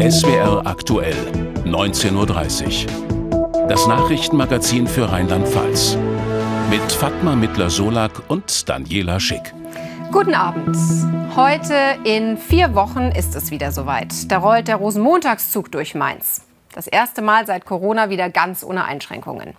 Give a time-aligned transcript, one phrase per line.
[0.00, 1.16] SWR aktuell,
[1.64, 3.66] 19.30 Uhr.
[3.68, 5.98] Das Nachrichtenmagazin für Rheinland-Pfalz.
[6.70, 9.52] Mit Fatma Mittler-Solak und Daniela Schick.
[10.12, 10.76] Guten Abend.
[11.34, 11.74] Heute
[12.04, 14.30] in vier Wochen ist es wieder soweit.
[14.30, 16.42] Da rollt der Rosenmontagszug durch Mainz.
[16.74, 19.56] Das erste Mal seit Corona wieder ganz ohne Einschränkungen.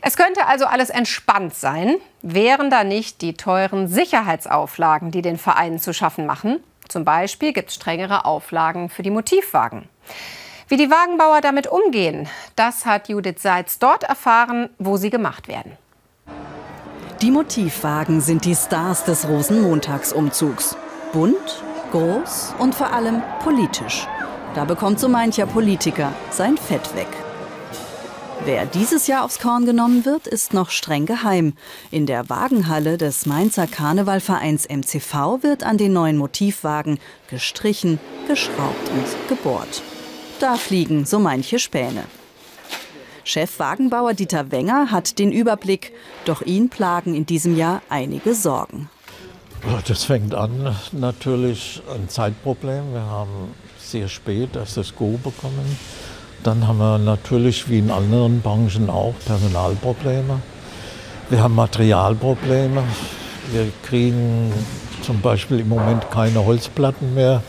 [0.00, 5.80] Es könnte also alles entspannt sein, wären da nicht die teuren Sicherheitsauflagen, die den Vereinen
[5.80, 6.60] zu schaffen machen.
[6.88, 9.88] Zum Beispiel gibt es strengere Auflagen für die Motivwagen.
[10.68, 15.72] Wie die Wagenbauer damit umgehen, das hat Judith Seitz dort erfahren, wo sie gemacht werden.
[17.22, 20.76] Die Motivwagen sind die Stars des Rosenmontagsumzugs.
[21.12, 21.62] Bunt,
[21.92, 24.06] groß und vor allem politisch.
[24.54, 27.08] Da bekommt so mancher Politiker sein Fett weg.
[28.44, 31.54] Wer dieses Jahr aufs Korn genommen wird, ist noch streng geheim.
[31.90, 39.28] In der Wagenhalle des Mainzer Karnevalvereins MCV wird an den neuen Motivwagen gestrichen, geschraubt und
[39.28, 39.82] gebohrt.
[40.38, 42.04] Da fliegen so manche Späne.
[43.24, 45.92] Chef Wagenbauer Dieter Wenger hat den Überblick,
[46.24, 48.88] doch ihn plagen in diesem Jahr einige Sorgen.
[49.88, 52.92] Das fängt an natürlich ein Zeitproblem.
[52.92, 55.76] Wir haben sehr spät erst das Go bekommen.
[56.46, 60.40] Dann haben wir natürlich wie in anderen Branchen auch Personalprobleme.
[61.28, 62.84] Wir haben Materialprobleme.
[63.50, 64.52] Wir kriegen
[65.02, 67.42] zum Beispiel im Moment keine Holzplatten mehr.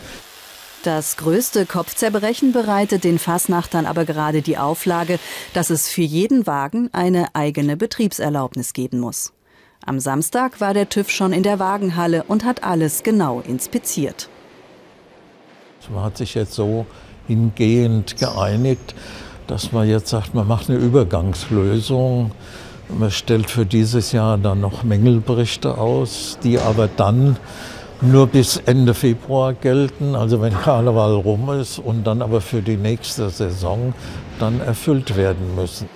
[0.82, 5.20] Das größte Kopfzerbrechen bereitet den Fasnachtern aber gerade die Auflage,
[5.54, 9.32] dass es für jeden Wagen eine eigene Betriebserlaubnis geben muss.
[9.86, 14.28] Am Samstag war der TÜV schon in der Wagenhalle und hat alles genau inspiziert.
[15.88, 16.84] Man hat sich jetzt so
[17.28, 18.94] hingehend geeinigt,
[19.46, 22.32] dass man jetzt sagt, man macht eine Übergangslösung.
[22.88, 27.36] Man stellt für dieses Jahr dann noch Mängelberichte aus, die aber dann
[28.00, 32.76] nur bis Ende Februar gelten, also wenn Karneval rum ist und dann aber für die
[32.76, 33.92] nächste Saison
[34.38, 35.88] dann erfüllt werden müssen.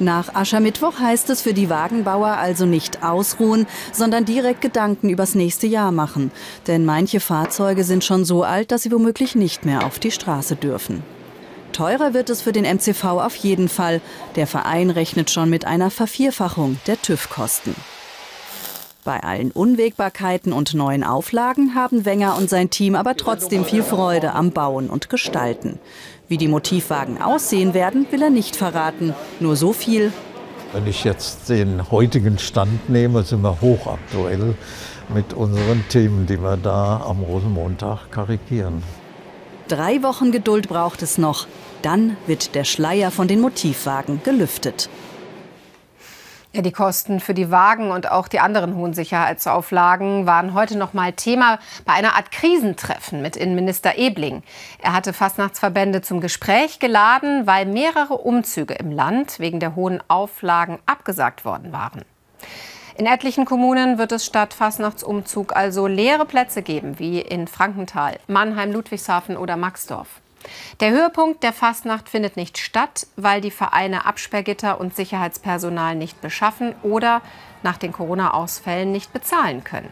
[0.00, 5.66] Nach Aschermittwoch heißt es für die Wagenbauer also nicht ausruhen, sondern direkt Gedanken übers nächste
[5.66, 6.30] Jahr machen.
[6.68, 10.54] Denn manche Fahrzeuge sind schon so alt, dass sie womöglich nicht mehr auf die Straße
[10.54, 11.02] dürfen.
[11.72, 14.00] Teurer wird es für den MCV auf jeden Fall.
[14.36, 17.74] Der Verein rechnet schon mit einer Vervierfachung der TÜV-Kosten.
[19.08, 24.34] Bei allen Unwägbarkeiten und neuen Auflagen haben Wenger und sein Team aber trotzdem viel Freude
[24.34, 25.78] am Bauen und Gestalten.
[26.28, 29.14] Wie die Motivwagen aussehen werden, will er nicht verraten.
[29.40, 30.12] Nur so viel.
[30.74, 34.54] Wenn ich jetzt den heutigen Stand nehme, sind wir hochaktuell
[35.14, 38.82] mit unseren Themen, die wir da am Rosenmontag karikieren.
[39.68, 41.46] Drei Wochen Geduld braucht es noch.
[41.80, 44.90] Dann wird der Schleier von den Motivwagen gelüftet.
[46.54, 50.94] Ja, die Kosten für die Wagen und auch die anderen hohen Sicherheitsauflagen waren heute noch
[50.94, 54.42] mal Thema bei einer Art Krisentreffen mit Innenminister Ebling.
[54.80, 60.78] Er hatte Fastnachtsverbände zum Gespräch geladen, weil mehrere Umzüge im Land wegen der hohen Auflagen
[60.86, 62.02] abgesagt worden waren.
[62.96, 68.72] In etlichen Kommunen wird es statt Fastnachtsumzug also leere Plätze geben, wie in Frankenthal, Mannheim,
[68.72, 70.08] Ludwigshafen oder Maxdorf.
[70.80, 76.74] Der Höhepunkt der Fastnacht findet nicht statt, weil die Vereine Absperrgitter und Sicherheitspersonal nicht beschaffen
[76.82, 77.22] oder
[77.62, 79.90] nach den Corona-Ausfällen nicht bezahlen können.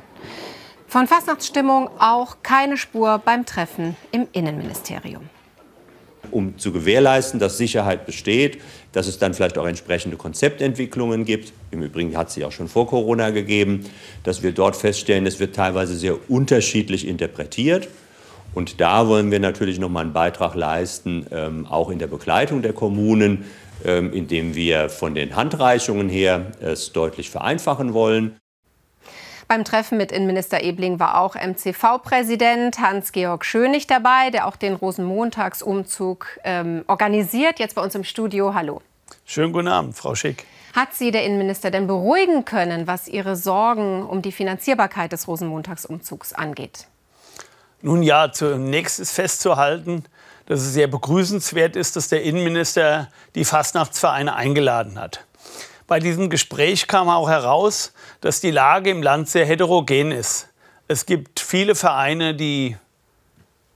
[0.89, 5.29] Von Fastnachtsstimmung auch keine Spur beim Treffen im Innenministerium.
[6.31, 8.61] Um zu gewährleisten, dass Sicherheit besteht,
[8.93, 11.53] dass es dann vielleicht auch entsprechende Konzeptentwicklungen gibt.
[11.71, 13.85] Im Übrigen hat es sie auch schon vor Corona gegeben,
[14.25, 17.89] dass wir dort feststellen, es wird teilweise sehr unterschiedlich interpretiert.
[18.57, 22.63] Und da wollen wir natürlich noch mal einen Beitrag leisten, ähm, auch in der Begleitung
[22.63, 23.45] der Kommunen,
[23.85, 28.39] ähm, indem wir von den Handreichungen her es deutlich vereinfachen wollen.
[29.47, 36.27] Beim Treffen mit Innenminister Ebling war auch MCV-Präsident Hans-Georg Schönig dabei, der auch den Rosenmontagsumzug
[36.43, 37.59] ähm, organisiert.
[37.59, 38.55] Jetzt bei uns im Studio.
[38.55, 38.81] Hallo.
[39.27, 40.47] Schönen guten Abend, Frau Schick.
[40.75, 46.33] Hat Sie der Innenminister denn beruhigen können, was Ihre Sorgen um die Finanzierbarkeit des Rosenmontagsumzugs
[46.33, 46.87] angeht?
[47.87, 50.03] Nun ja, zunächst ist festzuhalten,
[50.47, 55.25] dass es sehr begrüßenswert ist, dass der Innenminister die Fastnachtsvereine eingeladen hat.
[55.87, 60.49] Bei diesem Gespräch kam auch heraus, dass die Lage im Land sehr heterogen ist.
[60.89, 62.77] Es gibt viele Vereine, die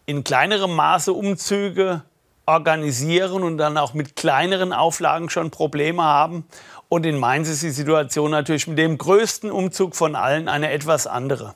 [0.06, 2.02] in kleinerem Maße Umzüge
[2.46, 6.44] organisieren und dann auch mit kleineren Auflagen schon Probleme haben.
[6.88, 11.06] Und in Mainz ist die Situation natürlich mit dem größten Umzug von allen eine etwas
[11.06, 11.54] andere.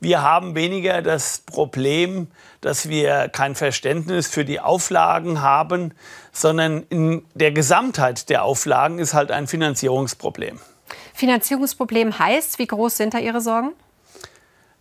[0.00, 2.28] Wir haben weniger das Problem,
[2.62, 5.92] dass wir kein Verständnis für die Auflagen haben,
[6.32, 10.58] sondern in der Gesamtheit der Auflagen ist halt ein Finanzierungsproblem.
[11.12, 13.72] Finanzierungsproblem heißt, wie groß sind da Ihre Sorgen?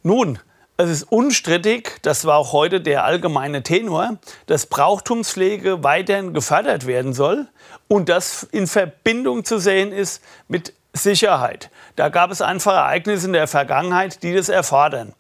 [0.04, 0.40] Nun,
[0.82, 7.12] Es ist unstrittig, das war auch heute der allgemeine Tenor, dass Brauchtumspflege weiterhin gefördert werden
[7.12, 7.50] soll
[7.90, 11.70] und das in Verbindung zu sehen ist mit Sicherheit.
[11.96, 15.14] Da gab es einfach Ereignisse in der Vergangenheit, die das erfordern.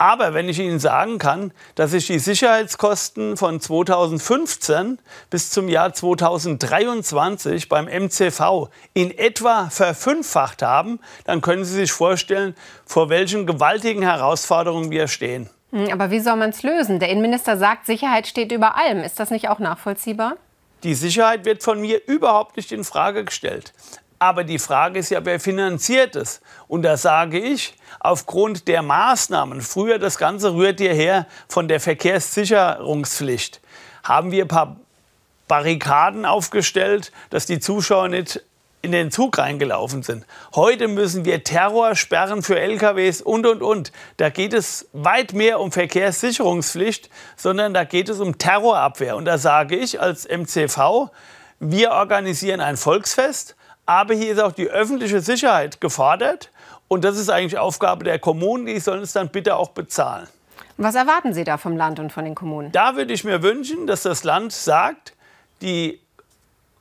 [0.00, 5.92] Aber wenn ich Ihnen sagen kann, dass sich die Sicherheitskosten von 2015 bis zum Jahr
[5.92, 12.54] 2023 beim MCV in etwa verfünffacht haben, dann können Sie sich vorstellen,
[12.86, 15.50] vor welchen gewaltigen Herausforderungen wir stehen.
[15.70, 16.98] Hm, aber wie soll man es lösen?
[16.98, 19.04] Der Innenminister sagt, Sicherheit steht über allem.
[19.04, 20.36] Ist das nicht auch nachvollziehbar?
[20.82, 23.74] Die Sicherheit wird von mir überhaupt nicht in Frage gestellt.
[24.22, 26.42] Aber die Frage ist ja, wer finanziert es?
[26.68, 33.62] Und da sage ich, aufgrund der Maßnahmen, früher das Ganze rührt hierher von der Verkehrssicherungspflicht,
[34.04, 34.76] haben wir ein paar
[35.48, 38.42] Barrikaden aufgestellt, dass die Zuschauer nicht
[38.82, 40.26] in den Zug reingelaufen sind.
[40.54, 43.90] Heute müssen wir Terrorsperren für LKWs und, und, und.
[44.18, 49.16] Da geht es weit mehr um Verkehrssicherungspflicht, sondern da geht es um Terrorabwehr.
[49.16, 51.08] Und da sage ich als MCV,
[51.58, 53.56] wir organisieren ein Volksfest
[53.90, 56.52] aber hier ist auch die öffentliche Sicherheit gefordert.
[56.86, 58.64] Und das ist eigentlich Aufgabe der Kommunen.
[58.64, 60.28] Die sollen es dann bitte auch bezahlen.
[60.76, 62.70] Was erwarten Sie da vom Land und von den Kommunen?
[62.70, 65.14] Da würde ich mir wünschen, dass das Land sagt,
[65.60, 66.00] die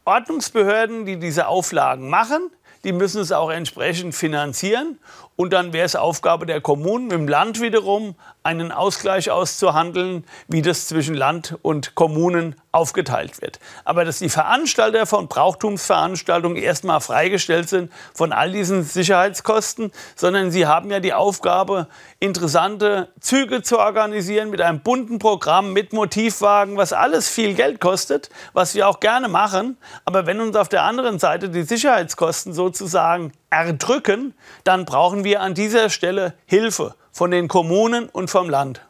[0.06, 2.52] Ordnungsbehörden, die diese Auflagen machen,
[2.84, 5.00] die müssen es auch entsprechend finanzieren.
[5.40, 10.62] Und dann wäre es Aufgabe der Kommunen, mit dem Land wiederum einen Ausgleich auszuhandeln, wie
[10.62, 13.60] das zwischen Land und Kommunen aufgeteilt wird.
[13.86, 20.68] Aber dass die Veranstalter von Brauchtumsveranstaltungen erstmal freigestellt sind von all diesen Sicherheitskosten, sondern sie
[20.68, 21.88] haben ja die Aufgabe,
[22.20, 28.30] interessante Züge zu organisieren mit einem bunten Programm, mit Motivwagen, was alles viel Geld kostet,
[28.52, 29.78] was wir auch gerne machen.
[30.04, 35.54] Aber wenn uns auf der anderen Seite die Sicherheitskosten sozusagen erdrücken, dann brauchen wir an
[35.54, 38.82] dieser Stelle Hilfe von den Kommunen und vom Land.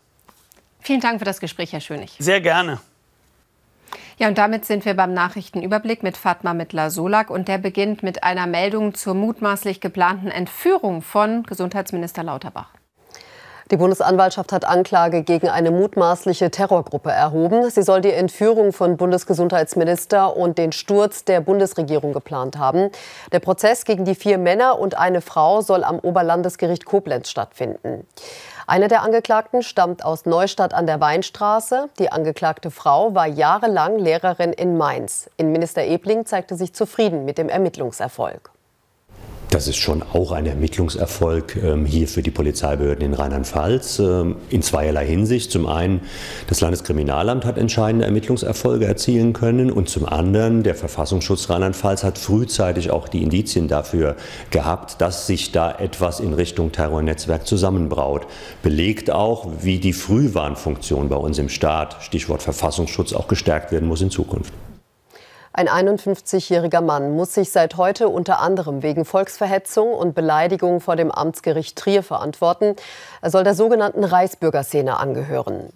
[0.81, 2.15] Vielen Dank für das Gespräch, Herr Schönig.
[2.19, 2.79] Sehr gerne.
[4.17, 7.29] Ja, und damit sind wir beim Nachrichtenüberblick mit Fatma Mittler-Solak.
[7.29, 12.69] Und der beginnt mit einer Meldung zur mutmaßlich geplanten Entführung von Gesundheitsminister Lauterbach.
[13.71, 17.69] Die Bundesanwaltschaft hat Anklage gegen eine mutmaßliche Terrorgruppe erhoben.
[17.69, 22.89] Sie soll die Entführung von Bundesgesundheitsminister und den Sturz der Bundesregierung geplant haben.
[23.31, 28.07] Der Prozess gegen die vier Männer und eine Frau soll am Oberlandesgericht Koblenz stattfinden.
[28.65, 31.89] Eine der Angeklagten stammt aus Neustadt an der Weinstraße.
[31.99, 35.29] Die angeklagte Frau war jahrelang Lehrerin in Mainz.
[35.37, 38.49] Innenminister Ebling zeigte sich zufrieden mit dem Ermittlungserfolg.
[39.49, 44.61] Das ist schon auch ein Ermittlungserfolg ähm, hier für die Polizeibehörden in Rheinland-Pfalz ähm, in
[44.61, 45.51] zweierlei Hinsicht.
[45.51, 46.01] Zum einen,
[46.45, 52.91] das Landeskriminalamt hat entscheidende Ermittlungserfolge erzielen können und zum anderen, der Verfassungsschutz Rheinland-Pfalz hat frühzeitig
[52.91, 54.17] auch die Indizien dafür
[54.51, 58.27] gehabt, dass sich da etwas in Richtung Terrornetzwerk zusammenbraut.
[58.61, 64.01] Belegt auch, wie die Frühwarnfunktion bei uns im Staat, Stichwort Verfassungsschutz, auch gestärkt werden muss
[64.01, 64.53] in Zukunft.
[65.51, 71.11] Ein 51-jähriger Mann muss sich seit heute unter anderem wegen Volksverhetzung und Beleidigung vor dem
[71.11, 72.75] Amtsgericht Trier verantworten.
[73.23, 75.73] Er soll der sogenannten Reichsbürgerszene angehören.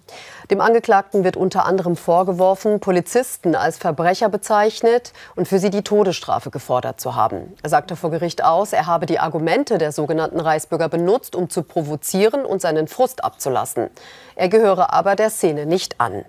[0.48, 6.50] Dem Angeklagten wird unter anderem vorgeworfen, Polizisten als Verbrecher bezeichnet und für sie die Todesstrafe
[6.50, 7.52] gefordert zu haben.
[7.62, 11.64] Er sagte vor Gericht aus, er habe die Argumente der sogenannten Reichsbürger benutzt, um zu
[11.64, 13.90] provozieren und seinen Frust abzulassen.
[14.36, 16.24] Er gehöre aber der Szene nicht an.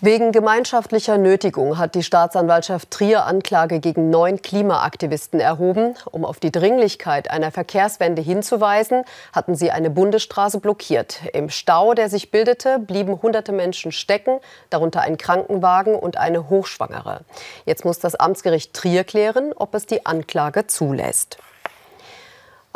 [0.00, 5.96] Wegen gemeinschaftlicher Nötigung hat die Staatsanwaltschaft Trier Anklage gegen neun Klimaaktivisten erhoben.
[6.12, 9.02] Um auf die Dringlichkeit einer Verkehrswende hinzuweisen,
[9.32, 11.22] hatten sie eine Bundesstraße blockiert.
[11.32, 14.38] Im Stau, der sich bildete, blieben hunderte Menschen stecken,
[14.70, 17.22] darunter ein Krankenwagen und eine Hochschwangere.
[17.64, 21.38] Jetzt muss das Amtsgericht Trier klären, ob es die Anklage zulässt.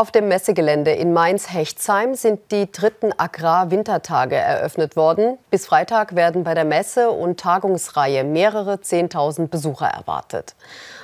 [0.02, 5.38] Auf dem Messegelände in Mainz-Hechtsheim sind die dritten Agrar-Wintertage eröffnet worden.
[5.48, 10.56] Bis Freitag werden bei der Messe und Tagungsreihe mehrere Zehntausend Besucher erwartet.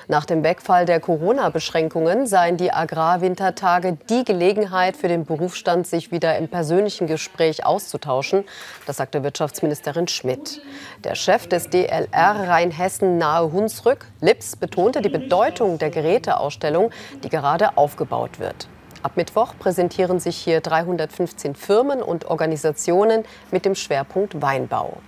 [0.08, 6.36] Nach dem Wegfall der Corona-Beschränkungen seien die Agrar-Wintertage die Gelegenheit für den Berufsstand, sich wieder
[6.36, 8.46] im persönlichen Gespräch auszutauschen.
[8.84, 10.60] Das sagte Wirtschaftsministerin Schmidt.
[11.04, 12.08] Der Chef des DLR
[12.48, 16.90] Rheinhessen nahe Hunsrück, Lips, betonte die Bedeutung der Geräteausstellung,
[17.22, 18.66] die gerade aufgebaut wird.
[19.02, 24.98] Ab Mittwoch präsentieren sich hier 315 Firmen und Organisationen mit dem Schwerpunkt Weinbau.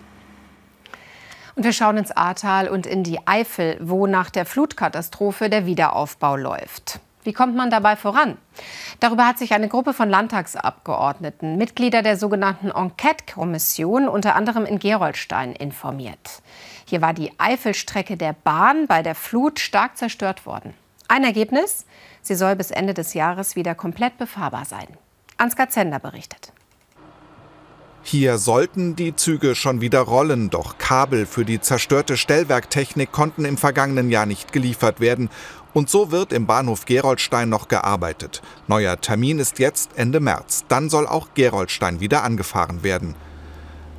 [1.56, 6.36] Und wir schauen ins Ahrtal und in die Eifel, wo nach der Flutkatastrophe der Wiederaufbau
[6.36, 7.00] läuft.
[7.22, 8.38] Wie kommt man dabei voran?
[8.98, 15.52] Darüber hat sich eine Gruppe von Landtagsabgeordneten, Mitglieder der sogenannten Enquete-Kommission, unter anderem in Gerolstein,
[15.52, 16.40] informiert.
[16.86, 20.72] Hier war die Eifelstrecke der Bahn bei der Flut stark zerstört worden.
[21.10, 21.86] Ein Ergebnis?
[22.22, 24.86] Sie soll bis Ende des Jahres wieder komplett befahrbar sein.
[25.38, 26.52] Ansgar Zender berichtet.
[28.04, 33.56] Hier sollten die Züge schon wieder rollen, doch Kabel für die zerstörte Stellwerktechnik konnten im
[33.56, 35.30] vergangenen Jahr nicht geliefert werden.
[35.74, 38.40] Und so wird im Bahnhof Geroldstein noch gearbeitet.
[38.68, 40.64] Neuer Termin ist jetzt Ende März.
[40.68, 43.16] Dann soll auch Geroldstein wieder angefahren werden.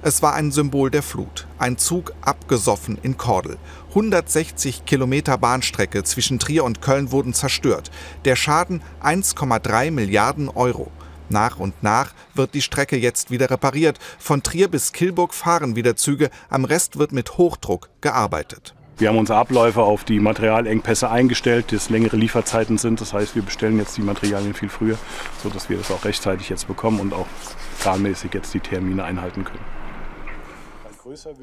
[0.04, 1.46] Es war ein Symbol der Flut.
[1.60, 3.58] Ein Zug abgesoffen in Kordel.
[3.92, 7.92] 160 Kilometer Bahnstrecke zwischen Trier und Köln wurden zerstört.
[8.24, 10.90] Der Schaden 1,3 Milliarden Euro.
[11.28, 14.00] Nach und nach wird die Strecke jetzt wieder repariert.
[14.18, 16.30] Von Trier bis Kilburg fahren wieder Züge.
[16.50, 18.74] Am Rest wird mit Hochdruck gearbeitet.
[18.98, 23.02] Wir haben unsere Abläufe auf die Materialengpässe eingestellt, dass längere Lieferzeiten sind.
[23.02, 24.98] Das heißt, wir bestellen jetzt die Materialien viel früher,
[25.44, 27.28] sodass wir das auch rechtzeitig jetzt bekommen und auch
[27.82, 29.81] planmäßig jetzt die Termine einhalten können.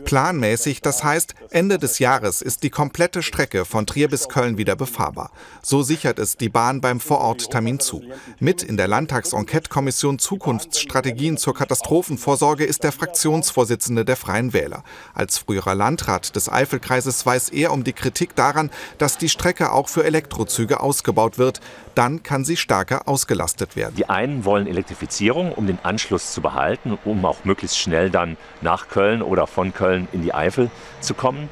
[0.04, 4.76] Planmäßig, das heißt, Ende des Jahres ist die komplette Strecke von Trier bis Köln wieder
[4.76, 5.30] befahrbar.
[5.62, 8.02] So sichert es die Bahn beim Vororttermin zu.
[8.38, 14.84] Mit in der Landtags-Enquete-Kommission Zukunftsstrategien zur Katastrophenvorsorge ist der Fraktionsvorsitzende der Freien Wähler.
[15.14, 19.88] Als früherer Landrat des Eifelkreises weiß er um die Kritik daran, dass die Strecke auch
[19.88, 21.60] für Elektrozüge ausgebaut wird.
[21.94, 23.96] Dann kann sie stärker ausgelastet werden.
[23.96, 28.88] Die einen wollen Elektrifizierung, um den Anschluss zu behalten, um auch möglichst schnell dann nach
[28.88, 31.48] Köln oder von Köln in die Eifel zu kommen.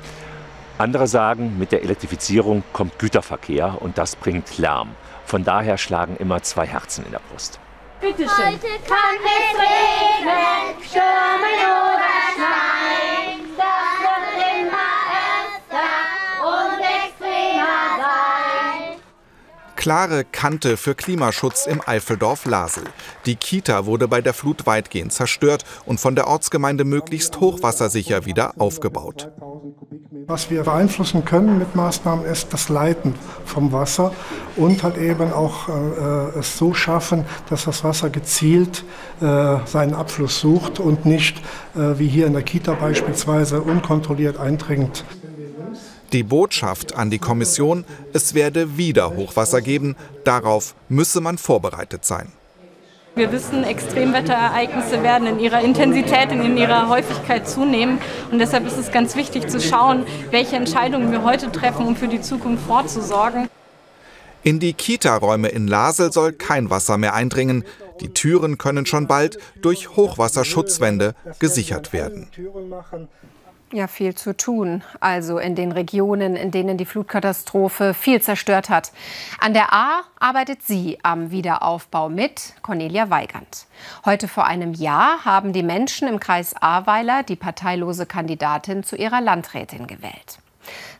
[0.78, 4.90] Andere sagen, mit der Elektrifizierung kommt Güterverkehr und das bringt Lärm.
[5.24, 7.58] Von daher schlagen immer zwei Herzen in der Brust.
[8.00, 8.46] Bitte schön.
[8.46, 13.25] Heute kann es regnen, stürmen oder schneien.
[19.86, 22.82] Klare Kante für Klimaschutz im Eifeldorf Lasel.
[23.24, 28.54] Die Kita wurde bei der Flut weitgehend zerstört und von der Ortsgemeinde möglichst hochwassersicher wieder
[28.58, 29.30] aufgebaut.
[30.26, 33.14] Was wir beeinflussen können mit Maßnahmen ist das Leiten
[33.44, 34.12] vom Wasser
[34.56, 38.82] und halt eben auch äh, es so schaffen, dass das Wasser gezielt
[39.20, 41.38] äh, seinen Abfluss sucht und nicht
[41.76, 45.04] äh, wie hier in der Kita beispielsweise unkontrolliert eindringt.
[46.12, 52.30] Die Botschaft an die Kommission, es werde wieder Hochwasser geben, darauf müsse man vorbereitet sein.
[53.16, 57.98] Wir wissen, Extremwetterereignisse werden in ihrer Intensität und in ihrer Häufigkeit zunehmen.
[58.30, 62.08] Und deshalb ist es ganz wichtig zu schauen, welche Entscheidungen wir heute treffen, um für
[62.08, 63.48] die Zukunft vorzusorgen.
[64.42, 67.64] In die Kita-Räume in Lasel soll kein Wasser mehr eindringen.
[68.00, 72.28] Die Türen können schon bald durch Hochwasserschutzwände gesichert werden.
[73.72, 74.84] Ja, viel zu tun.
[75.00, 78.92] Also in den Regionen, in denen die Flutkatastrophe viel zerstört hat.
[79.40, 83.66] An der A arbeitet sie am Wiederaufbau mit, Cornelia Weigand.
[84.04, 89.20] Heute vor einem Jahr haben die Menschen im Kreis Ahrweiler die parteilose Kandidatin zu ihrer
[89.20, 90.38] Landrätin gewählt.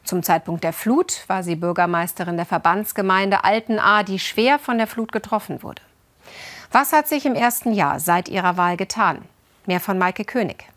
[0.02, 5.12] Zum Zeitpunkt der Flut war sie Bürgermeisterin der Verbandsgemeinde Altenahr, die schwer von der Flut
[5.12, 5.82] getroffen wurde.
[6.72, 9.22] Was hat sich im ersten Jahr seit ihrer Wahl getan?
[9.66, 10.68] Mehr von Maike König.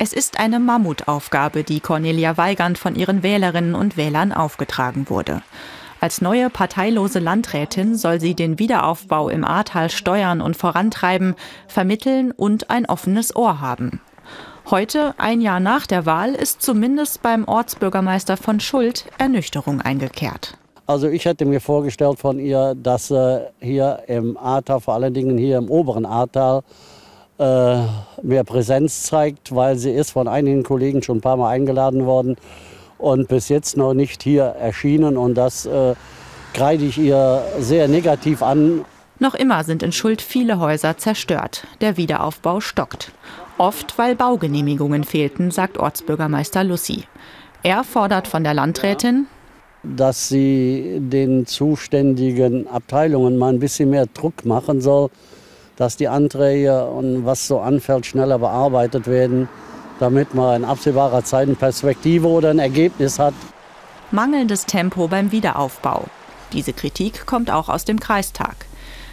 [0.00, 5.42] Es ist eine Mammutaufgabe, die Cornelia Weigand von ihren Wählerinnen und Wählern aufgetragen wurde.
[6.00, 11.34] Als neue parteilose Landrätin soll sie den Wiederaufbau im Ahrtal steuern und vorantreiben,
[11.66, 14.00] vermitteln und ein offenes Ohr haben.
[14.70, 20.56] Heute, ein Jahr nach der Wahl, ist zumindest beim Ortsbürgermeister von Schuld Ernüchterung eingekehrt.
[20.86, 25.36] Also ich hätte mir vorgestellt von ihr, dass sie hier im Ahrtal, vor allen Dingen
[25.36, 26.97] hier im oberen Ahrtal, äh,
[27.38, 32.36] mehr Präsenz zeigt, weil sie ist von einigen Kollegen schon ein paar Mal eingeladen worden
[32.98, 35.16] und bis jetzt noch nicht hier erschienen.
[35.16, 35.94] Und das äh,
[36.52, 38.84] kreide ich ihr sehr negativ an.
[39.20, 41.66] Noch immer sind in Schuld viele Häuser zerstört.
[41.80, 43.12] Der Wiederaufbau stockt.
[43.56, 47.04] Oft, weil Baugenehmigungen fehlten, sagt Ortsbürgermeister Lucy.
[47.64, 49.26] Er fordert von der Landrätin,
[49.82, 55.10] dass sie den zuständigen Abteilungen mal ein bisschen mehr Druck machen soll,
[55.78, 59.48] dass die Anträge und was so anfällt, schneller bearbeitet werden,
[60.00, 63.34] damit man in absehbarer Zeit eine Perspektive oder ein Ergebnis hat.
[64.10, 66.04] Mangelndes Tempo beim Wiederaufbau.
[66.52, 68.56] Diese Kritik kommt auch aus dem Kreistag.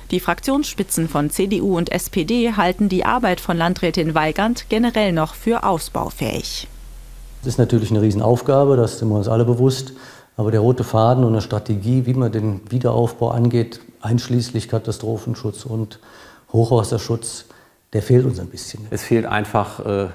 [0.10, 5.64] Die Fraktionsspitzen von CDU und SPD halten die Arbeit von Landrätin Weigand generell noch für
[5.64, 6.68] ausbaufähig.
[7.42, 9.94] Das ist natürlich eine Riesenaufgabe, das sind wir uns alle bewusst.
[10.38, 16.00] Aber der rote Faden und eine Strategie, wie man den Wiederaufbau angeht, einschließlich Katastrophenschutz und
[16.56, 17.46] Hochwasserschutz,
[17.94, 18.88] der fehlt uns ein bisschen.
[18.90, 20.08] Es fehlt einfach äh,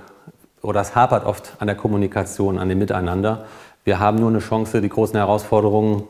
[0.62, 3.46] oder es hapert oft an der Kommunikation, an dem Miteinander.
[3.84, 6.04] Wir haben nur eine Chance, die großen Herausforderungen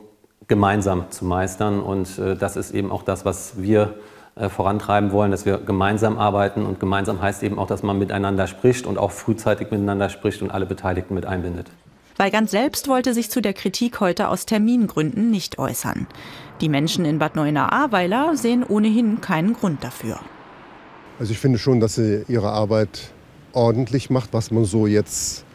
[0.48, 1.80] gemeinsam zu meistern.
[1.80, 3.94] Und äh, das ist eben auch das, was wir
[4.34, 6.66] äh, vorantreiben wollen, dass wir gemeinsam arbeiten.
[6.66, 10.50] Und gemeinsam heißt eben auch, dass man miteinander spricht und auch frühzeitig miteinander spricht und
[10.50, 11.70] alle Beteiligten mit einbindet.
[12.20, 16.06] Weigand selbst wollte sich zu der Kritik heute aus Termingründen nicht äußern.
[16.60, 20.20] Die Menschen in Bad Neuenahr-Ahrweiler sehen ohnehin keinen Grund dafür.
[21.18, 23.12] Also ich finde schon, dass sie ihre Arbeit
[23.54, 25.46] ordentlich macht, was man so jetzt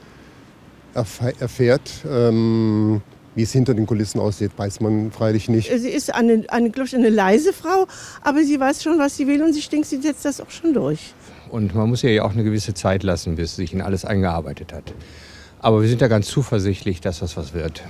[0.95, 1.91] erfährt.
[2.09, 3.03] Ähm,
[3.35, 5.69] wie es hinter den Kulissen aussieht, weiß man freilich nicht.
[5.69, 7.85] Sie ist eine, eine, ich, eine leise Frau,
[8.23, 10.73] aber sie weiß schon, was sie will und ich denke, sie setzt das auch schon
[10.73, 11.13] durch.
[11.51, 14.03] Und man muss ihr ja auch eine gewisse Zeit lassen, bis sie sich in alles
[14.03, 14.95] eingearbeitet hat.
[15.65, 17.81] Aber wir sind da ganz zuversichtlich, dass das was wird.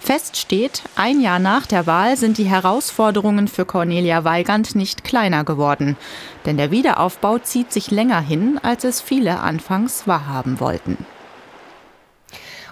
[0.00, 5.44] Fest steht, ein Jahr nach der Wahl sind die Herausforderungen für Cornelia Weigand nicht kleiner
[5.44, 5.98] geworden.
[6.46, 10.96] Denn der Wiederaufbau zieht sich länger hin, als es viele anfangs wahrhaben wollten.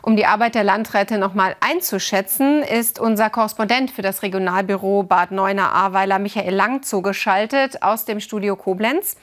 [0.06, 5.32] Um die Arbeit der Landräte noch mal einzuschätzen, ist unser Korrespondent für das Regionalbüro Bad
[5.32, 9.16] Neuenahr-Ahrweiler Michael Lang zugeschaltet aus dem Studio Koblenz.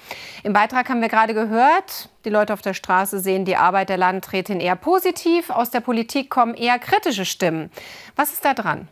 [0.43, 3.95] Im Beitrag haben wir gerade gehört, die Leute auf der Straße sehen die Arbeit der
[3.95, 7.71] Landrätin eher positiv, aus der Politik kommen eher kritische Stimmen.
[8.17, 8.89] Was ist da dran?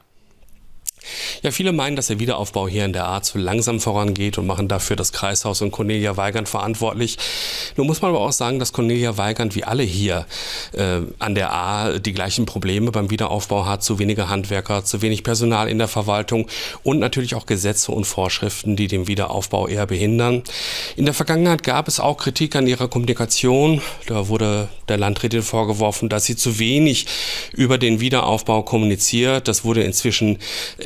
[1.42, 4.68] Ja, viele meinen, dass der Wiederaufbau hier in der A zu langsam vorangeht und machen
[4.68, 7.18] dafür das Kreishaus und Cornelia Weigand verantwortlich.
[7.76, 10.26] Nun muss man aber auch sagen, dass Cornelia Weigand wie alle hier
[10.74, 13.84] äh, an der A die gleichen Probleme beim Wiederaufbau hat.
[13.84, 16.48] Zu wenige Handwerker, zu wenig Personal in der Verwaltung
[16.84, 20.44] und natürlich auch Gesetze und Vorschriften, die den Wiederaufbau eher behindern.
[20.96, 23.82] In der Vergangenheit gab es auch Kritik an ihrer Kommunikation.
[24.06, 27.08] Da wurde der Landrätin vorgeworfen, dass sie zu wenig
[27.54, 29.48] über den Wiederaufbau kommuniziert.
[29.48, 30.38] Das wurde inzwischen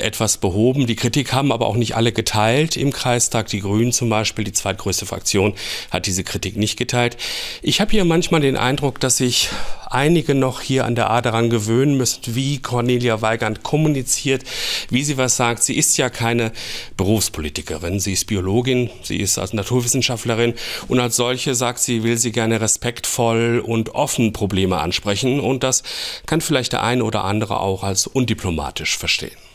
[0.06, 0.86] etwas behoben.
[0.86, 3.48] Die Kritik haben aber auch nicht alle geteilt im Kreistag.
[3.48, 5.54] Die Grünen zum Beispiel, die zweitgrößte Fraktion,
[5.90, 7.16] hat diese Kritik nicht geteilt.
[7.60, 9.50] Ich habe hier manchmal den Eindruck, dass sich
[9.90, 14.44] einige noch hier an der A daran gewöhnen müssen, wie Cornelia Weigand kommuniziert,
[14.90, 15.62] wie sie was sagt.
[15.62, 16.52] Sie ist ja keine
[16.96, 18.00] Berufspolitikerin.
[18.00, 20.54] Sie ist Biologin, sie ist als Naturwissenschaftlerin
[20.88, 25.40] und als solche sagt sie, will sie gerne respektvoll und offen Probleme ansprechen.
[25.40, 25.82] Und das
[26.26, 29.45] kann vielleicht der eine oder andere auch als undiplomatisch verstehen.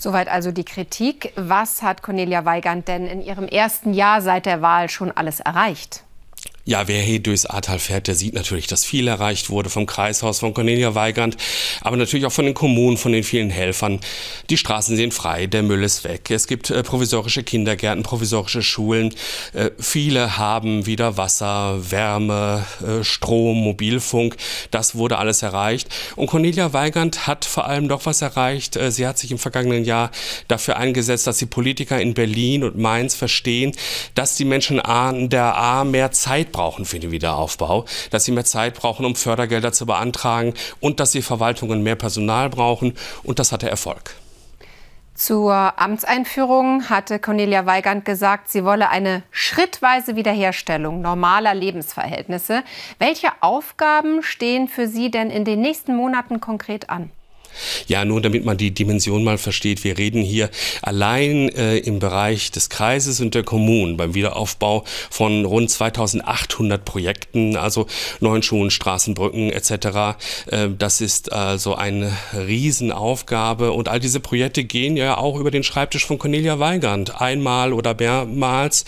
[0.00, 1.34] Soweit also die Kritik.
[1.36, 6.04] Was hat Cornelia Weigand denn in ihrem ersten Jahr seit der Wahl schon alles erreicht?
[6.66, 10.40] Ja, wer hier durchs Ahrtal fährt, der sieht natürlich, dass viel erreicht wurde vom Kreishaus,
[10.40, 11.38] von Cornelia Weigand,
[11.80, 13.98] aber natürlich auch von den Kommunen, von den vielen Helfern.
[14.50, 16.30] Die Straßen sind frei, der Müll ist weg.
[16.30, 19.14] Es gibt äh, provisorische Kindergärten, provisorische Schulen.
[19.54, 24.36] Äh, viele haben wieder Wasser, Wärme, äh, Strom, Mobilfunk.
[24.70, 25.88] Das wurde alles erreicht.
[26.14, 28.76] Und Cornelia Weigand hat vor allem doch was erreicht.
[28.76, 30.10] Äh, sie hat sich im vergangenen Jahr
[30.46, 33.72] dafür eingesetzt, dass die Politiker in Berlin und Mainz verstehen,
[34.14, 34.76] dass die Menschen
[35.30, 39.72] der A mehr Zeit brauchen für den Wiederaufbau, dass sie mehr Zeit brauchen, um Fördergelder
[39.72, 42.96] zu beantragen und dass die Verwaltungen mehr Personal brauchen.
[43.22, 44.14] Und das hatte Erfolg.
[45.20, 52.62] Zur Amtseinführung hatte Cornelia Weigand gesagt, sie wolle eine schrittweise Wiederherstellung normaler Lebensverhältnisse.
[52.98, 57.10] Welche Aufgaben stehen für Sie denn in den nächsten Monaten konkret an?
[57.86, 59.84] Ja, nur damit man die Dimension mal versteht.
[59.84, 60.50] Wir reden hier
[60.82, 67.56] allein äh, im Bereich des Kreises und der Kommunen beim Wiederaufbau von rund 2800 Projekten,
[67.56, 67.86] also
[68.20, 70.16] neuen Schulen, Straßen, Brücken etc.
[70.46, 75.62] Äh, das ist also eine Riesenaufgabe und all diese Projekte gehen ja auch über den
[75.62, 78.84] Schreibtisch von Cornelia Weigand einmal oder mehrmals.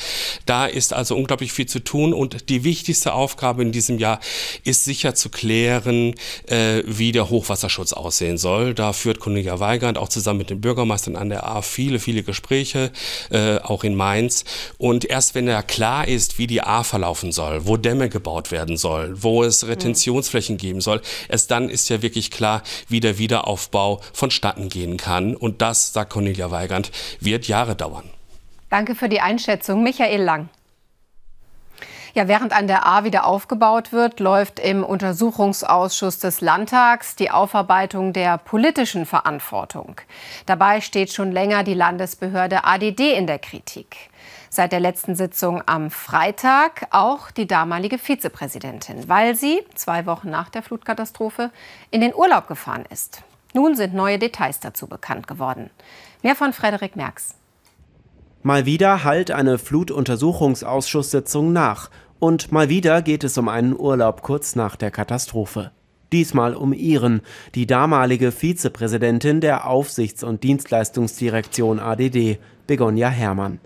[0.47, 4.21] Da ist also unglaublich viel zu tun und die wichtigste Aufgabe in diesem Jahr
[4.65, 6.15] ist sicher zu klären,
[6.47, 8.75] äh, wie der Hochwasserschutz aussehen soll soll.
[8.75, 12.91] Da führt Cornelia Weigand auch zusammen mit den Bürgermeistern an der A viele, viele Gespräche,
[13.31, 14.45] äh, auch in Mainz.
[14.79, 18.77] Und erst wenn er klar ist, wie die A verlaufen soll, wo Dämme gebaut werden
[18.77, 24.01] soll, wo es Retentionsflächen geben soll, erst dann ist ja wirklich klar, wie der Wiederaufbau
[24.13, 25.35] vonstatten gehen kann.
[25.37, 28.05] Und das, sagt Cornelia Weigand, wird Jahre dauern.
[28.71, 30.49] Danke für die Einschätzung, Michael Lang.
[32.15, 38.13] Ja, während an der A wieder aufgebaut wird, läuft im Untersuchungsausschuss des Landtags die Aufarbeitung
[38.13, 39.97] der politischen Verantwortung.
[40.45, 43.97] Dabei steht schon länger die Landesbehörde ADD in der Kritik.
[44.51, 50.51] Seit der letzten Sitzung am Freitag auch die damalige Vizepräsidentin, weil sie zwei Wochen nach
[50.51, 51.51] der Flutkatastrophe
[51.91, 53.23] in den Urlaub gefahren ist.
[53.55, 55.71] Nun sind neue Details dazu bekannt geworden.
[56.23, 57.37] Mehr von Frederik Merks.
[58.45, 64.57] Mal wieder halt eine Flutuntersuchungsausschusssitzung nach und mal wieder geht es um einen Urlaub kurz
[64.57, 65.71] nach der Katastrophe.
[66.11, 67.21] Diesmal um ihren,
[67.55, 73.61] die damalige Vizepräsidentin der Aufsichts- und Dienstleistungsdirektion ADD, Begonia Herrmann.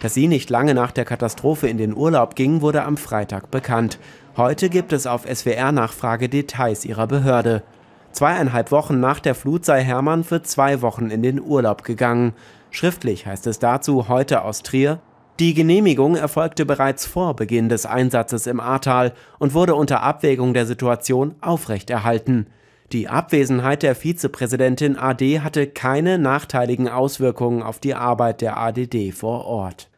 [0.00, 4.00] Dass sie nicht lange nach der Katastrophe in den Urlaub ging, wurde am Freitag bekannt.
[4.36, 7.62] Heute gibt es auf SWR-Nachfrage Details ihrer Behörde.
[8.10, 12.32] Zweieinhalb Wochen nach der Flut sei Herrmann für zwei Wochen in den Urlaub gegangen.
[12.70, 15.00] Schriftlich heißt es dazu heute aus Trier,
[15.40, 20.66] die Genehmigung erfolgte bereits vor Beginn des Einsatzes im Ahrtal und wurde unter Abwägung der
[20.66, 22.48] Situation aufrechterhalten.
[22.90, 29.44] Die Abwesenheit der Vizepräsidentin AD hatte keine nachteiligen Auswirkungen auf die Arbeit der ADD vor
[29.44, 29.90] Ort.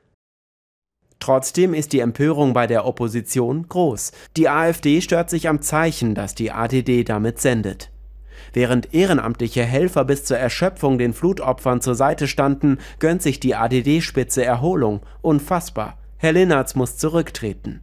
[1.20, 4.12] Trotzdem ist die Empörung bei der Opposition groß.
[4.36, 7.90] Die AfD stört sich am Zeichen, das die ATD damit sendet.
[8.52, 14.44] Während ehrenamtliche Helfer bis zur Erschöpfung den Flutopfern zur Seite standen, gönnt sich die ADD-Spitze
[14.44, 15.00] Erholung.
[15.22, 15.96] Unfassbar.
[16.16, 17.80] Herr Linnertz muss zurücktreten.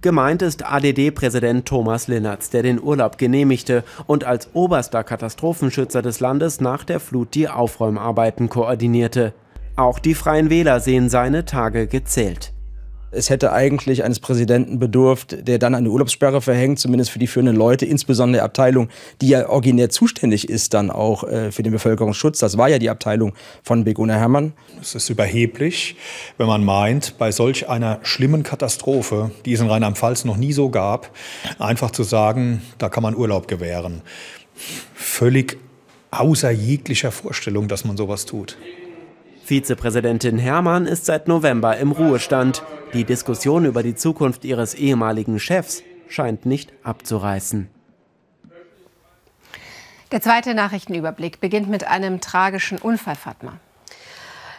[0.00, 6.60] Gemeint ist ADD-Präsident Thomas Linnertz, der den Urlaub genehmigte und als oberster Katastrophenschützer des Landes
[6.60, 9.34] nach der Flut die Aufräumarbeiten koordinierte.
[9.74, 12.52] Auch die Freien Wähler sehen seine Tage gezählt.
[13.10, 17.56] Es hätte eigentlich eines Präsidenten bedurft, der dann eine Urlaubssperre verhängt, zumindest für die führenden
[17.56, 18.88] Leute, insbesondere die Abteilung,
[19.22, 22.38] die ja originär zuständig ist dann auch äh, für den Bevölkerungsschutz.
[22.38, 24.52] Das war ja die Abteilung von Beguna Herrmann.
[24.80, 25.96] Es ist überheblich,
[26.36, 30.68] wenn man meint, bei solch einer schlimmen Katastrophe, die es in Rheinland-Pfalz noch nie so
[30.68, 31.10] gab,
[31.58, 34.02] einfach zu sagen, da kann man Urlaub gewähren.
[34.94, 35.56] Völlig
[36.10, 38.58] außer jeglicher Vorstellung, dass man sowas tut.
[39.44, 42.62] Vizepräsidentin Herrmann ist seit November im Ruhestand.
[42.94, 47.68] Die Diskussion über die Zukunft ihres ehemaligen Chefs scheint nicht abzureißen.
[50.10, 53.60] Der zweite Nachrichtenüberblick beginnt mit einem tragischen Unfall, Fatma.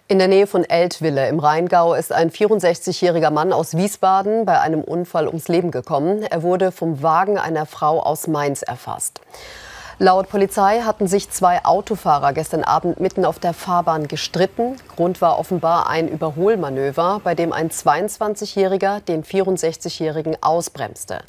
[0.08, 4.82] In der Nähe von Eltville im Rheingau ist ein 64-jähriger Mann aus Wiesbaden bei einem
[4.82, 6.22] Unfall ums Leben gekommen.
[6.22, 9.22] Er wurde vom Wagen einer Frau aus Mainz erfasst.
[10.01, 14.77] Laut Polizei hatten sich zwei Autofahrer gestern Abend mitten auf der Fahrbahn gestritten.
[14.95, 21.19] Grund war offenbar ein Überholmanöver, bei dem ein 22-Jähriger den 64-Jährigen ausbremste.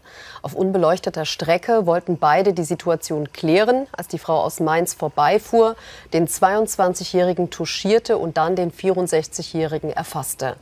[0.43, 5.75] Auf unbeleuchteter Strecke wollten beide die Situation klären, als die Frau aus Mainz vorbeifuhr,
[6.13, 10.55] den 22-Jährigen touchierte und dann den 64-Jährigen erfasste.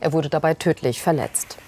[0.00, 1.58] Er wurde dabei tödlich verletzt.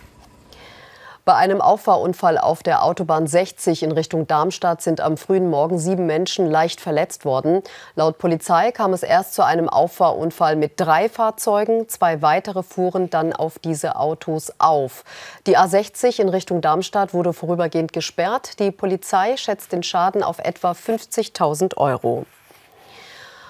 [1.27, 6.05] Bei einem Auffahrunfall auf der Autobahn 60 in Richtung Darmstadt sind am frühen Morgen sieben
[6.05, 7.63] Menschen leicht verletzt worden.
[7.95, 11.89] Laut Polizei kam es erst zu einem Auffahrunfall mit drei Fahrzeugen.
[11.89, 15.03] Zwei weitere fuhren dann auf diese Autos auf.
[15.47, 18.59] Die A60 in Richtung Darmstadt wurde vorübergehend gesperrt.
[18.59, 22.27] Die Polizei schätzt den Schaden auf etwa 50.000 Euro.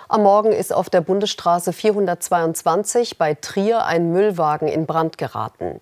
[0.07, 5.81] Am Morgen ist auf der Bundesstraße 422 bei Trier ein Müllwagen in Brand geraten.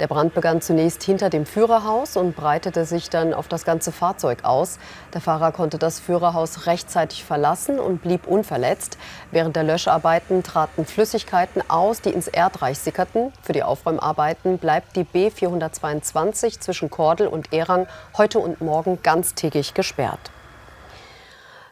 [0.00, 4.44] Der Brand begann zunächst hinter dem Führerhaus und breitete sich dann auf das ganze Fahrzeug
[4.44, 4.78] aus.
[5.12, 8.96] Der Fahrer konnte das Führerhaus rechtzeitig verlassen und blieb unverletzt.
[9.32, 13.32] Während der Löscharbeiten traten Flüssigkeiten aus, die ins Erdreich sickerten.
[13.42, 19.74] Für die Aufräumarbeiten bleibt die B 422 zwischen Kordel und Erang heute und morgen ganztägig
[19.74, 20.30] gesperrt.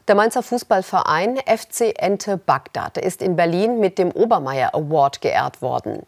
[0.08, 6.06] Der Mainzer Fußballverein FC Ente Bagdad ist in Berlin mit dem Obermeier Award geehrt worden.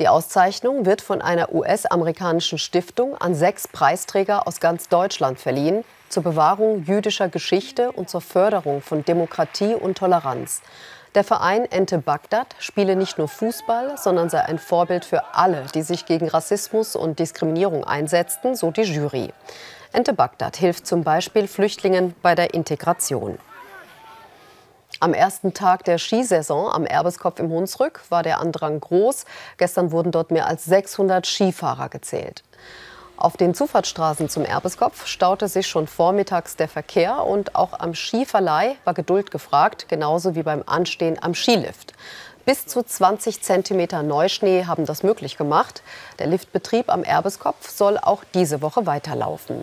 [0.00, 6.22] Die Auszeichnung wird von einer US-amerikanischen Stiftung an sechs Preisträger aus ganz Deutschland verliehen, zur
[6.22, 10.62] Bewahrung jüdischer Geschichte und zur Förderung von Demokratie und Toleranz.
[11.14, 15.82] Der Verein Ente Bagdad spiele nicht nur Fußball, sondern sei ein Vorbild für alle, die
[15.82, 19.34] sich gegen Rassismus und Diskriminierung einsetzten, so die Jury.
[19.94, 23.38] Ente Bagdad hilft zum Beispiel Flüchtlingen bei der Integration.
[24.98, 29.24] Am ersten Tag der Skisaison am Erbeskopf im Hunsrück war der Andrang groß.
[29.56, 32.42] Gestern wurden dort mehr als 600 Skifahrer gezählt.
[33.16, 38.74] Auf den Zufahrtsstraßen zum Erbeskopf staute sich schon vormittags der Verkehr und auch am Skiverleih
[38.82, 41.92] war Geduld gefragt, genauso wie beim Anstehen am Skilift.
[42.44, 45.84] Bis zu 20 Zentimeter Neuschnee haben das möglich gemacht.
[46.18, 49.62] Der Liftbetrieb am Erbeskopf soll auch diese Woche weiterlaufen.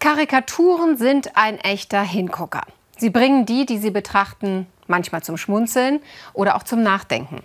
[0.00, 2.62] Karikaturen sind ein echter Hingucker.
[2.96, 6.00] Sie bringen die, die sie betrachten, manchmal zum Schmunzeln
[6.32, 7.42] oder auch zum Nachdenken.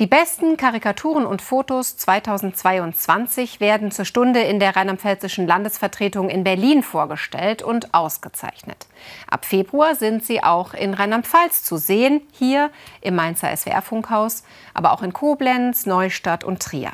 [0.00, 6.82] Die besten Karikaturen und Fotos 2022 werden zur Stunde in der rheinland-pfälzischen Landesvertretung in Berlin
[6.82, 8.88] vorgestellt und ausgezeichnet.
[9.30, 14.42] Ab Februar sind sie auch in Rheinland-Pfalz zu sehen, hier im Mainzer SWR-Funkhaus,
[14.74, 16.90] aber auch in Koblenz, Neustadt und Trier.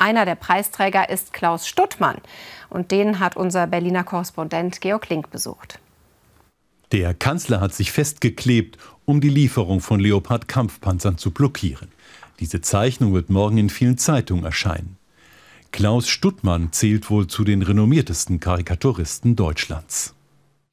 [0.00, 2.16] Einer der Preisträger ist Klaus Stuttmann.
[2.70, 5.78] Und den hat unser Berliner Korrespondent Georg Link besucht.
[6.90, 11.88] Der Kanzler hat sich festgeklebt, um die Lieferung von Leopard-Kampfpanzern zu blockieren.
[12.40, 14.96] Diese Zeichnung wird morgen in vielen Zeitungen erscheinen.
[15.70, 20.14] Klaus Stuttmann zählt wohl zu den renommiertesten Karikaturisten Deutschlands.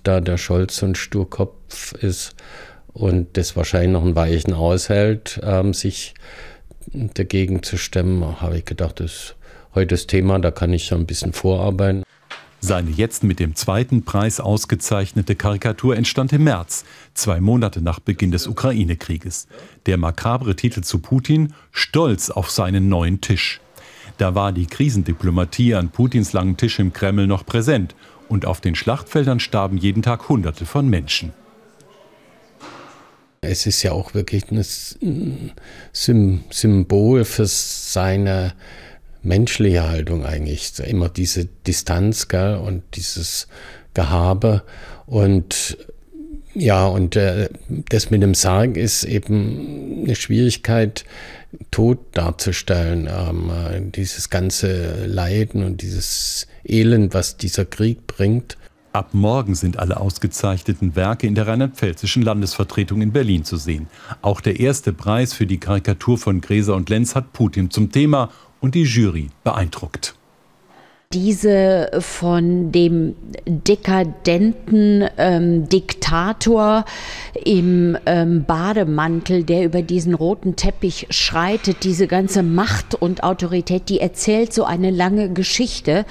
[0.03, 2.33] Da der Scholz so ein Sturkopf ist
[2.93, 6.15] und das wahrscheinlich noch einen Weichen aushält, ähm, sich
[6.93, 9.35] dagegen zu stemmen, habe ich gedacht, das ist
[9.75, 12.03] heute das Thema, da kann ich schon ein bisschen vorarbeiten.
[12.59, 18.31] Seine jetzt mit dem zweiten Preis ausgezeichnete Karikatur entstand im März, zwei Monate nach Beginn
[18.31, 19.47] des Ukraine-Krieges.
[19.85, 23.61] Der makabre Titel zu Putin Stolz auf seinen neuen Tisch.
[24.17, 27.93] Da war die Krisendiplomatie an Putins langen Tisch im Kreml noch präsent
[28.27, 31.33] und auf den Schlachtfeldern starben jeden Tag Hunderte von Menschen.
[33.41, 35.51] Es ist ja auch wirklich ein
[35.93, 38.53] Symbol für seine
[39.21, 40.79] menschliche Haltung eigentlich.
[40.79, 43.47] Immer diese Distanz gell, und dieses
[43.93, 44.63] Gehabe.
[45.05, 45.77] Und
[46.53, 47.49] ja, und äh,
[47.89, 51.05] das mit dem Sarg ist eben eine Schwierigkeit,
[51.71, 53.07] Tod darzustellen.
[53.07, 58.57] Ähm, äh, dieses ganze Leiden und dieses Elend, was dieser Krieg bringt.
[58.97, 63.85] Ab morgen sind alle ausgezeichneten Werke in der rheinland-pfälzischen Landesvertretung in Berlin zu sehen.
[64.23, 68.31] Auch der erste Preis für die Karikatur von Gräser und Lenz hat Putin zum Thema
[68.59, 70.16] und die Jury beeindruckt
[71.13, 73.15] diese von dem
[73.45, 76.83] dekadenten ähm, Diktator
[77.45, 84.01] im ähm, Bademantel, der über diesen roten Teppich schreitet, diese ganze Macht und Autorität, die
[84.01, 86.05] erzählt so eine lange Geschichte,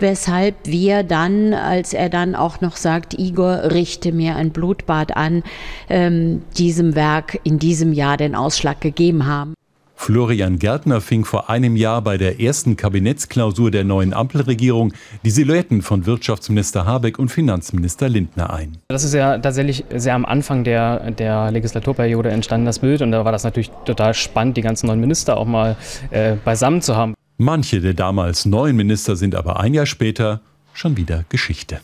[0.00, 5.44] weshalb wir dann, als er dann auch noch sagt, Igor, richte mir ein Blutbad an,
[5.88, 9.54] ähm, diesem Werk in diesem Jahr den Ausschlag gegeben haben.
[10.02, 14.92] Florian Gärtner fing vor einem Jahr bei der ersten Kabinettsklausur der neuen Ampelregierung
[15.24, 18.78] die Silhouetten von Wirtschaftsminister Habeck und Finanzminister Lindner ein.
[18.88, 23.00] Das ist ja tatsächlich sehr am Anfang der, der Legislaturperiode entstanden, das Bild.
[23.00, 25.76] Und da war das natürlich total spannend, die ganzen neuen Minister auch mal
[26.10, 27.14] äh, beisammen zu haben.
[27.38, 30.40] Manche der damals neuen Minister sind aber ein Jahr später
[30.72, 31.80] schon wieder Geschichte.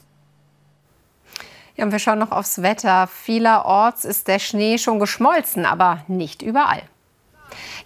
[1.76, 3.06] Ja, und wir schauen noch aufs Wetter.
[3.06, 6.82] Vielerorts ist der Schnee schon geschmolzen, aber nicht überall.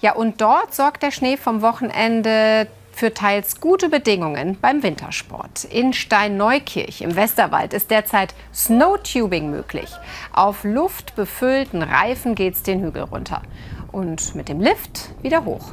[0.01, 5.64] Ja, und dort sorgt der Schnee vom Wochenende für teils gute Bedingungen beim Wintersport.
[5.64, 9.90] In Steinneukirch im Westerwald ist derzeit Snowtubing möglich.
[10.33, 13.42] Auf luftbefüllten Reifen geht es den Hügel runter
[13.90, 15.72] und mit dem Lift wieder hoch.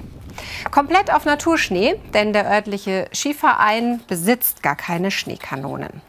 [0.72, 6.02] Komplett auf Naturschnee, denn der örtliche Skiverein besitzt gar keine Schneekanonen.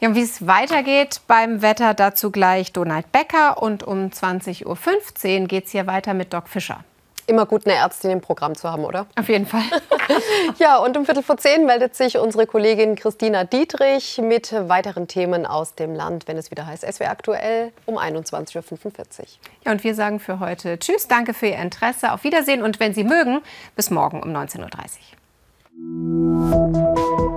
[0.00, 3.62] Ja, und wie es weitergeht beim Wetter, dazu gleich Donald Becker.
[3.62, 6.84] Und um 20.15 Uhr geht es hier weiter mit Doc Fischer.
[7.26, 9.06] Immer gut, eine Ärztin im Programm zu haben, oder?
[9.16, 9.62] Auf jeden Fall.
[10.58, 15.46] ja, und um Viertel vor zehn meldet sich unsere Kollegin Christina Dietrich mit weiteren Themen
[15.46, 19.26] aus dem Land, wenn es wieder heißt, es wäre aktuell um 21.45 Uhr.
[19.64, 22.94] Ja, und wir sagen für heute Tschüss, danke für Ihr Interesse, auf Wiedersehen und wenn
[22.94, 23.42] Sie mögen,
[23.76, 24.64] bis morgen um 19.30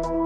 [0.08, 0.23] Uhr.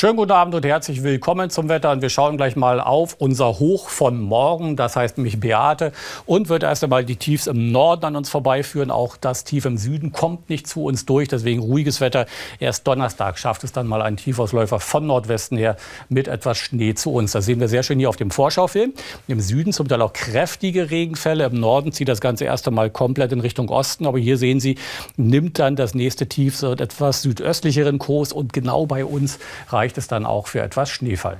[0.00, 1.90] Schönen guten Abend und herzlich willkommen zum Wetter.
[1.90, 4.74] Und wir schauen gleich mal auf unser Hoch von morgen.
[4.74, 5.92] Das heißt nämlich Beate
[6.24, 8.90] und wird erst einmal die Tiefs im Norden an uns vorbeiführen.
[8.90, 11.28] Auch das Tief im Süden kommt nicht zu uns durch.
[11.28, 12.24] Deswegen ruhiges Wetter.
[12.60, 15.76] Erst Donnerstag schafft es dann mal ein Tiefausläufer von Nordwesten her
[16.08, 17.32] mit etwas Schnee zu uns.
[17.32, 18.94] Das sehen wir sehr schön hier auf dem Vorschaufilm.
[19.28, 21.44] Im Süden zum Teil auch kräftige Regenfälle.
[21.44, 24.06] Im Norden zieht das Ganze erst einmal komplett in Richtung Osten.
[24.06, 24.78] Aber hier sehen Sie,
[25.18, 29.98] nimmt dann das nächste Tief so etwas südöstlicheren Kurs und genau bei uns reicht reicht
[29.98, 31.38] es dann auch für etwas Schneefall.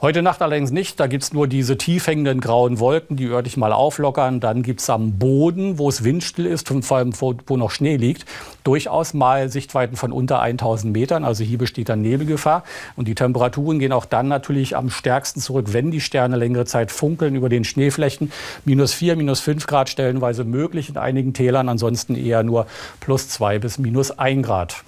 [0.00, 0.98] Heute Nacht allerdings nicht.
[0.98, 4.40] Da gibt es nur diese tief hängenden grauen Wolken, die örtlich mal auflockern.
[4.40, 7.70] Dann gibt es am Boden, wo es windstill ist und vor allem wo, wo, noch
[7.70, 8.26] Schnee liegt,
[8.64, 11.24] durchaus mal Sichtweiten von unter 1000 Metern.
[11.24, 12.64] Also hier besteht dann Nebelgefahr.
[12.96, 16.90] Und die Temperaturen gehen auch dann natürlich am stärksten zurück, wenn die Sterne längere Zeit
[16.90, 18.32] funkeln über den Schneeflächen.
[18.64, 22.66] Minus 4, minus 5 Grad stellenweise möglich in einigen Tälern, ansonsten eher nur
[22.98, 24.82] plus 2 bis minus 1 Grad.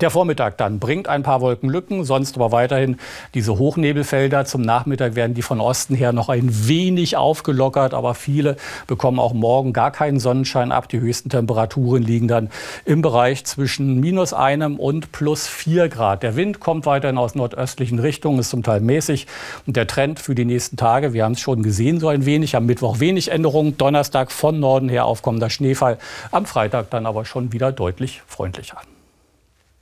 [0.00, 2.98] Der Vormittag dann bringt ein paar Wolkenlücken, sonst aber weiterhin
[3.32, 4.44] diese Hochnebelfelder.
[4.44, 8.56] Zum Nachmittag werden die von Osten her noch ein wenig aufgelockert, aber viele
[8.86, 10.88] bekommen auch morgen gar keinen Sonnenschein ab.
[10.90, 12.50] Die höchsten Temperaturen liegen dann
[12.84, 16.22] im Bereich zwischen minus einem und plus vier Grad.
[16.22, 19.26] Der Wind kommt weiterhin aus nordöstlichen Richtungen, ist zum Teil mäßig.
[19.66, 22.54] Und der Trend für die nächsten Tage, wir haben es schon gesehen, so ein wenig.
[22.54, 25.98] Am Mittwoch wenig Änderungen, Donnerstag von Norden her aufkommender Schneefall,
[26.32, 28.76] am Freitag dann aber schon wieder deutlich freundlicher.